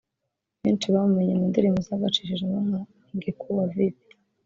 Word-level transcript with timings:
Benshi 0.63 0.87
bamumenye 0.93 1.33
mu 1.39 1.45
ndirimbo 1.51 1.79
zagacishijeho 1.87 2.57
nka 2.67 2.81
‘Ingekuwa 3.11 3.63
Vipi’ 3.73 4.13